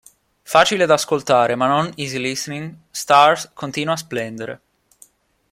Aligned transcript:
Facile 0.43 0.87
da 0.87 0.95
ascoltare 0.95 1.53
ma 1.53 1.67
non 1.67 1.93
easy 1.97 2.17
listening, 2.17 2.75
"Stars" 2.89 3.51
continua 3.53 3.93
a 3.93 3.97
splendere. 3.97 4.61